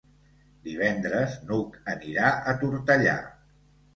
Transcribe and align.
Divendres 0.67 1.35
n'Hug 1.49 1.77
anirà 1.95 2.31
a 2.53 2.57
Tortellà. 2.63 3.17